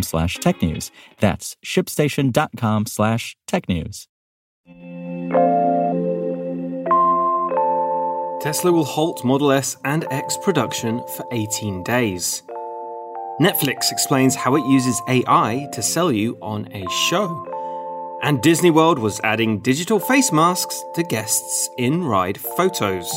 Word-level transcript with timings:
slash 0.00 0.38
technews. 0.38 0.90
That's 1.18 1.56
shipstation.com 1.62 2.86
slash 2.86 3.36
technews. 3.46 4.06
Tesla 8.42 8.72
will 8.72 8.84
halt 8.84 9.24
Model 9.24 9.52
S 9.52 9.76
and 9.84 10.04
X 10.10 10.36
production 10.38 11.00
for 11.16 11.24
18 11.30 11.82
days. 11.84 12.42
Netflix 13.40 13.92
explains 13.92 14.34
how 14.34 14.56
it 14.56 14.64
uses 14.66 15.00
AI 15.08 15.68
to 15.72 15.82
sell 15.82 16.10
you 16.10 16.36
on 16.42 16.68
a 16.72 16.88
show. 16.88 17.46
And 18.22 18.40
Disney 18.42 18.70
World 18.70 18.98
was 18.98 19.20
adding 19.24 19.60
digital 19.60 19.98
face 19.98 20.32
masks 20.32 20.82
to 20.94 21.02
guests 21.02 21.68
in 21.78 22.04
ride 22.04 22.38
photos. 22.38 23.10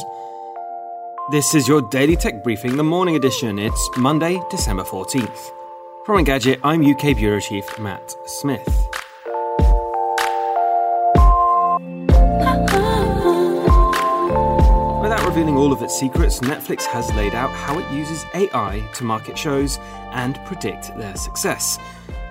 This 1.31 1.55
is 1.55 1.67
your 1.67 1.81
daily 1.89 2.16
tech 2.16 2.44
briefing, 2.44 2.77
the 2.77 2.83
morning 2.83 3.16
edition. 3.16 3.57
It's 3.57 3.89
Monday, 3.97 4.39
December 4.52 4.83
14th. 4.83 5.55
From 6.06 6.23
Engadget, 6.23 6.59
I'm 6.64 6.86
UK 6.86 7.17
Bureau 7.17 7.39
Chief 7.39 7.66
Matt 7.80 8.14
Smith. 8.28 8.67
Without 15.02 15.25
revealing 15.25 15.58
all 15.58 15.73
of 15.73 15.81
its 15.81 16.00
secrets, 16.00 16.42
Netflix 16.42 16.84
has 16.84 17.12
laid 17.16 17.34
out 17.34 17.50
how 17.50 17.80
it 17.80 17.92
uses 17.92 18.23
AI 18.36 18.88
to 18.94 19.03
market 19.03 19.36
shows 19.36 19.80
and 20.12 20.36
predict 20.45 20.95
their 20.95 21.16
success. 21.16 21.80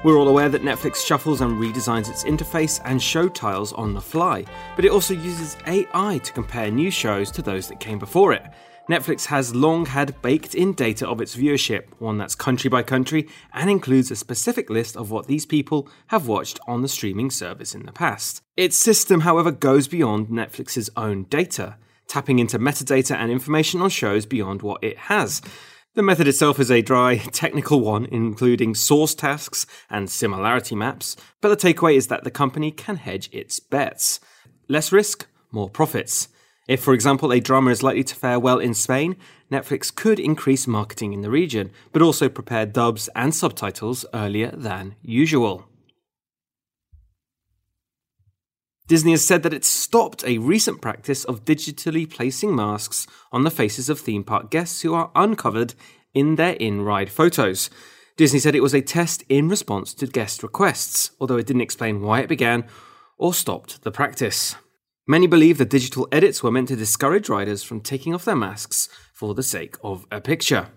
We're 0.05 0.19
all 0.19 0.29
aware 0.29 0.49
that 0.51 0.63
Netflix 0.63 1.05
shuffles 1.05 1.41
and 1.41 1.61
redesigns 1.61 2.09
its 2.09 2.23
interface 2.23 2.81
and 2.85 3.03
show 3.03 3.29
tiles 3.29 3.73
on 3.73 3.93
the 3.93 4.01
fly, 4.01 4.45
but 4.77 4.85
it 4.85 4.93
also 4.93 5.15
uses 5.15 5.57
AI 5.67 6.21
to 6.23 6.33
compare 6.33 6.71
new 6.71 6.93
shows 6.93 7.29
to 7.33 7.43
those 7.43 7.67
that 7.67 7.81
came 7.81 7.99
before 7.99 8.33
it. 8.35 8.45
Netflix 8.89 9.27
has 9.27 9.55
long 9.55 9.87
had 9.87 10.21
baked 10.21 10.55
in 10.55 10.75
data 10.75 11.09
of 11.09 11.21
its 11.21 11.35
viewership, 11.35 11.85
one 11.99 12.19
that's 12.19 12.35
country 12.35 12.69
by 12.69 12.83
country, 12.83 13.27
and 13.55 13.71
includes 13.71 14.11
a 14.11 14.17
specific 14.17 14.69
list 14.69 14.95
of 14.95 15.11
what 15.11 15.27
these 15.27 15.47
people 15.47 15.89
have 16.09 16.29
watched 16.29 16.61
on 16.69 16.83
the 16.83 16.89
streaming 16.89 17.31
service 17.31 17.75
in 17.75 17.87
the 17.87 17.93
past. 17.93 18.43
Its 18.59 18.77
system, 18.77 19.21
however, 19.21 19.51
goes 19.51 19.89
beyond 19.89 20.29
Netflix's 20.29 20.91
own 20.99 21.25
data, 21.25 21.77
tapping 22.09 22.39
into 22.39 22.59
metadata 22.59 23.17
and 23.17 23.33
information 23.33 23.81
on 23.81 23.89
shows 23.89 24.27
beyond 24.27 24.61
what 24.61 24.85
it 24.85 24.99
has. 24.99 25.41
The 25.95 26.03
method 26.03 26.29
itself 26.29 26.61
is 26.61 26.71
a 26.71 26.83
dry, 26.83 27.17
technical 27.33 27.81
one, 27.81 28.05
including 28.05 28.75
source 28.75 29.15
tasks 29.15 29.65
and 29.89 30.11
similarity 30.11 30.75
maps, 30.75 31.17
but 31.41 31.49
the 31.49 31.57
takeaway 31.57 31.97
is 31.97 32.09
that 32.09 32.25
the 32.25 32.31
company 32.31 32.71
can 32.71 32.97
hedge 32.97 33.31
its 33.33 33.61
bets. 33.61 34.21
Less 34.69 34.93
risk, 34.93 35.27
more 35.51 35.71
profits. 35.71 36.29
If, 36.67 36.83
for 36.83 36.95
example, 36.95 37.33
a 37.33 37.41
drama 37.41 37.71
is 37.71 37.83
likely 37.83 38.05
to 38.05 38.15
fare 38.15 38.41
well 38.41 38.59
in 38.59 38.73
Spain, 38.73 39.17
Netflix 39.51 39.95
could 39.95 40.19
increase 40.19 40.67
marketing 40.67 41.13
in 41.13 41.21
the 41.21 41.31
region, 41.31 41.71
but 41.93 42.01
also 42.01 42.29
prepare 42.29 42.65
dubs 42.65 43.09
and 43.15 43.35
subtitles 43.35 44.07
earlier 44.15 44.51
than 44.51 44.97
usual. 45.03 45.67
Disney 48.87 49.13
has 49.13 49.25
said 49.25 49.43
that 49.43 49.55
it 49.55 49.65
stopped 49.65 50.25
a 50.27 50.39
recent 50.39 50.83
practice 50.83 51.25
of 51.25 51.45
digitally 51.45 52.09
placing 52.09 52.55
masks 52.55 53.07
on 53.33 53.43
the 53.43 53.51
faces 53.51 53.89
of 53.89 53.99
theme 53.99 54.25
park 54.25 54.51
guests 54.51 54.83
who 54.83 54.93
are 54.93 55.11
uncovered 55.15 55.75
in 56.13 56.37
their 56.37 56.53
in 56.55 56.83
ride 56.83 57.11
photos. 57.11 57.71
Disney 58.17 58.39
said 58.39 58.55
it 58.55 58.63
was 58.63 58.75
a 58.75 58.83
test 58.83 59.25
in 59.29 59.49
response 59.49 59.95
to 59.95 60.07
guest 60.07 60.43
requests, 60.43 61.11
although 61.19 61.39
it 61.39 61.47
didn't 61.47 61.63
explain 61.63 62.03
why 62.03 62.21
it 62.21 62.29
began 62.29 62.65
or 63.17 63.33
stopped 63.33 63.83
the 63.83 63.91
practice. 63.91 64.55
Many 65.07 65.27
believe 65.27 65.59
the 65.59 65.67
digital 65.67 66.09
edits 66.11 66.43
were 66.43 66.51
meant 66.51 66.69
to 66.69 66.77
discourage 66.77 67.29
riders 67.29 67.63
from 67.63 67.83
taking 67.83 68.15
off 68.15 68.25
their 68.25 68.35
masks 68.35 68.89
for 69.13 69.35
the 69.35 69.43
sake 69.43 69.77
of 69.85 70.07
a 70.11 70.19
picture. 70.19 70.69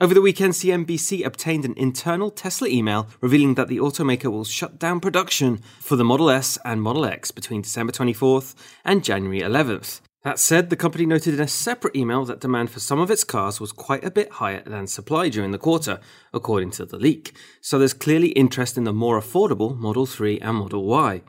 Over 0.00 0.14
the 0.14 0.22
weekend, 0.22 0.52
CNBC 0.52 1.26
obtained 1.26 1.64
an 1.64 1.74
internal 1.76 2.30
Tesla 2.30 2.68
email 2.68 3.08
revealing 3.20 3.56
that 3.56 3.66
the 3.66 3.78
automaker 3.78 4.30
will 4.30 4.44
shut 4.44 4.78
down 4.78 5.00
production 5.00 5.58
for 5.80 5.96
the 5.96 6.04
Model 6.04 6.30
S 6.30 6.56
and 6.64 6.80
Model 6.80 7.04
X 7.04 7.32
between 7.32 7.62
December 7.62 7.92
24th 7.92 8.54
and 8.84 9.02
January 9.02 9.40
11th. 9.40 10.00
That 10.22 10.38
said, 10.38 10.70
the 10.70 10.76
company 10.76 11.06
noted 11.06 11.34
in 11.34 11.40
a 11.40 11.48
separate 11.48 11.96
email 11.96 12.24
that 12.26 12.40
demand 12.40 12.70
for 12.70 12.78
some 12.78 13.00
of 13.00 13.10
its 13.10 13.24
cars 13.24 13.58
was 13.58 13.72
quite 13.72 14.04
a 14.04 14.10
bit 14.10 14.30
higher 14.34 14.62
than 14.62 14.86
supply 14.86 15.30
during 15.30 15.50
the 15.50 15.58
quarter, 15.58 15.98
according 16.32 16.70
to 16.72 16.86
the 16.86 16.96
leak. 16.96 17.34
So 17.60 17.76
there's 17.76 17.92
clearly 17.92 18.28
interest 18.28 18.78
in 18.78 18.84
the 18.84 18.92
more 18.92 19.20
affordable 19.20 19.76
Model 19.76 20.06
3 20.06 20.38
and 20.38 20.58
Model 20.58 20.84
Y. 20.84 21.22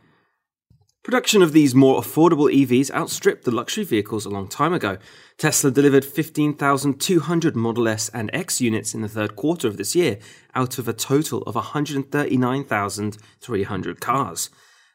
Production 1.04 1.42
of 1.42 1.52
these 1.52 1.74
more 1.74 2.00
affordable 2.00 2.54
EVs 2.54 2.92
outstripped 2.92 3.44
the 3.44 3.50
luxury 3.50 3.84
vehicles 3.84 4.24
a 4.24 4.30
long 4.30 4.48
time 4.48 4.72
ago. 4.72 5.00
Tesla 5.36 5.72
delivered 5.72 6.06
15,200 6.06 7.56
Model 7.56 7.88
S 7.88 8.08
and 8.10 8.30
X 8.34 8.62
units 8.62 8.94
in 8.94 9.02
the 9.02 9.10
third 9.10 9.36
quarter 9.36 9.68
of 9.68 9.78
this 9.78 9.96
year, 9.96 10.20
out 10.54 10.78
of 10.78 10.88
a 10.88 10.94
total 10.94 11.42
of 11.44 11.56
139,300 11.56 14.00
cars. 14.00 14.52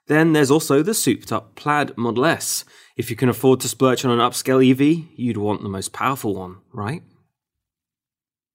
Then 0.06 0.32
there's 0.32 0.52
also 0.52 0.80
the 0.80 0.94
souped 0.94 1.32
up 1.32 1.56
plaid 1.56 1.98
Model 1.98 2.24
S. 2.24 2.64
If 2.96 3.10
you 3.10 3.16
can 3.16 3.28
afford 3.28 3.58
to 3.60 3.68
splurge 3.68 4.04
on 4.04 4.12
an 4.12 4.20
upscale 4.20 4.64
EV, 4.64 5.08
you'd 5.16 5.36
want 5.36 5.64
the 5.64 5.68
most 5.68 5.92
powerful 5.92 6.36
one, 6.36 6.58
right? 6.72 7.02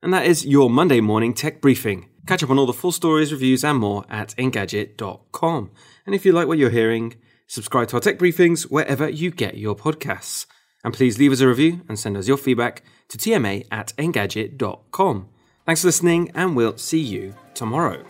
And 0.02 0.14
that 0.14 0.26
is 0.26 0.46
your 0.46 0.70
Monday 0.70 1.02
morning 1.02 1.34
tech 1.34 1.60
briefing. 1.60 2.08
Catch 2.26 2.44
up 2.44 2.50
on 2.50 2.58
all 2.58 2.66
the 2.66 2.72
full 2.72 2.94
stories, 2.94 3.34
reviews, 3.34 3.66
and 3.66 3.78
more 3.78 4.06
at 4.10 4.30
Engadget.com. 4.38 5.72
And 6.06 6.16
if 6.16 6.26
you 6.26 6.32
like 6.32 6.48
what 6.48 6.58
you're 6.58 6.70
hearing, 6.70 7.16
Subscribe 7.52 7.90
to 7.90 7.98
our 7.98 8.00
tech 8.00 8.18
briefings 8.18 8.64
wherever 8.72 9.10
you 9.10 9.30
get 9.30 9.58
your 9.58 9.76
podcasts. 9.76 10.46
And 10.86 10.94
please 10.94 11.20
leave 11.20 11.34
us 11.34 11.42
a 11.42 11.48
review 11.50 11.82
and 11.90 12.00
send 12.00 12.16
us 12.16 12.26
your 12.26 12.38
feedback 12.38 12.82
to 13.10 13.18
tma 13.18 13.68
at 13.70 13.92
engadget.com. 13.98 15.28
Thanks 15.66 15.82
for 15.82 15.90
listening, 15.90 16.32
and 16.34 16.56
we'll 16.56 16.78
see 16.78 17.02
you 17.02 17.36
tomorrow. 17.54 18.06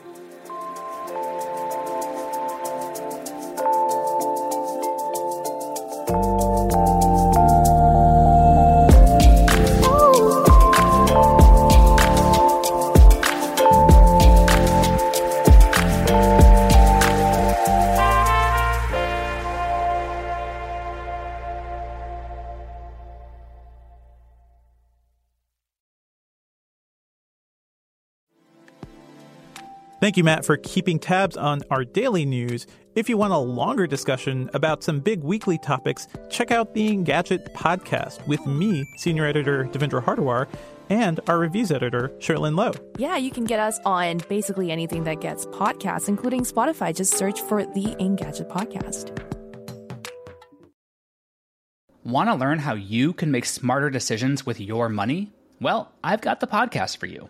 Thank 30.02 30.18
you, 30.18 30.24
Matt, 30.24 30.44
for 30.44 30.58
keeping 30.58 30.98
tabs 30.98 31.38
on 31.38 31.62
our 31.70 31.86
daily 31.86 32.26
news. 32.26 32.66
If 32.96 33.08
you 33.08 33.18
want 33.18 33.34
a 33.34 33.38
longer 33.38 33.86
discussion 33.86 34.50
about 34.56 34.84
some 34.84 35.00
big 35.00 35.22
weekly 35.22 35.60
topics, 35.60 36.08
check 36.28 36.50
out 36.50 36.74
the 36.74 36.90
Engadget 36.90 37.54
podcast 37.54 38.26
with 38.26 38.44
me, 38.48 38.84
senior 38.98 39.28
editor 39.28 39.66
Devendra 39.66 40.04
Hardawar, 40.04 40.48
and 40.90 41.20
our 41.28 41.38
reviews 41.38 41.72
editor, 41.72 42.10
Cherlynn 42.18 42.58
Low. 42.58 42.72
Yeah, 42.98 43.18
you 43.18 43.30
can 43.30 43.44
get 43.44 43.60
us 43.60 43.80
on 43.86 44.22
basically 44.28 44.72
anything 44.72 45.04
that 45.04 45.22
gets 45.22 45.46
podcasts, 45.46 46.10
including 46.10 46.46
Spotify. 46.46 46.96
Just 46.96 47.14
search 47.14 47.40
for 47.42 47.64
the 47.64 47.96
Engadget 48.00 48.50
podcast. 48.50 49.16
Want 52.04 52.28
to 52.28 52.34
learn 52.34 52.58
how 52.58 52.74
you 52.74 53.14
can 53.14 53.30
make 53.30 53.46
smarter 53.46 53.92
decisions 53.92 54.48
with 54.48 54.60
your 54.60 54.90
money? 54.90 55.32
Well, 55.60 55.92
I've 56.04 56.22
got 56.22 56.40
the 56.40 56.48
podcast 56.48 56.98
for 56.98 57.06
you. 57.06 57.30